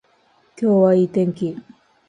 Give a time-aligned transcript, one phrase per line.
[0.59, 1.55] 今日はいい天気